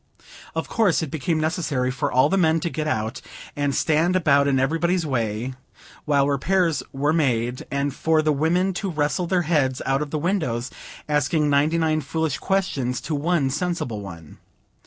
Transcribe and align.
Of 0.55 0.67
course, 0.67 1.03
it 1.03 1.11
became 1.11 1.39
necessary 1.39 1.91
for 1.91 2.11
all 2.11 2.27
the 2.27 2.35
men 2.35 2.59
to 2.61 2.71
get 2.71 2.87
out, 2.87 3.21
and 3.55 3.75
stand 3.75 4.15
about 4.15 4.47
in 4.47 4.59
everybody's 4.59 5.05
way, 5.05 5.53
while 6.05 6.27
repairs 6.27 6.81
were 6.91 7.13
made; 7.13 7.67
and 7.69 7.93
for 7.93 8.23
the 8.23 8.33
women 8.33 8.73
to 8.81 8.89
wrestle 8.89 9.27
their 9.27 9.43
heads 9.43 9.79
out 9.85 10.01
of 10.01 10.09
the 10.09 10.17
windows, 10.17 10.71
asking 11.07 11.51
ninety 11.51 11.77
nine 11.77 12.01
foolish 12.01 12.39
questions 12.39 12.99
to 13.01 13.13
one 13.13 13.51
sensible 13.51 14.01
one. 14.01 14.39